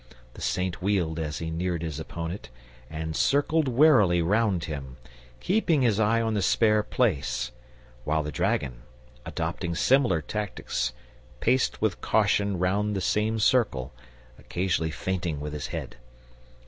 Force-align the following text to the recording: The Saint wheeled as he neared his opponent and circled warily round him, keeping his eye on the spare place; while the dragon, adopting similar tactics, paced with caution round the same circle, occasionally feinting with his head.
The 0.33 0.41
Saint 0.41 0.81
wheeled 0.81 1.19
as 1.19 1.37
he 1.37 1.51
neared 1.51 1.83
his 1.83 1.99
opponent 1.99 2.49
and 2.89 3.15
circled 3.15 3.67
warily 3.67 4.19
round 4.19 4.63
him, 4.63 4.97
keeping 5.39 5.83
his 5.83 5.99
eye 5.99 6.23
on 6.23 6.33
the 6.33 6.41
spare 6.41 6.81
place; 6.81 7.51
while 8.03 8.23
the 8.23 8.31
dragon, 8.31 8.81
adopting 9.27 9.75
similar 9.75 10.19
tactics, 10.19 10.93
paced 11.39 11.83
with 11.83 12.01
caution 12.01 12.57
round 12.57 12.95
the 12.95 12.99
same 12.99 13.37
circle, 13.37 13.93
occasionally 14.39 14.89
feinting 14.89 15.39
with 15.39 15.53
his 15.53 15.67
head. 15.67 15.97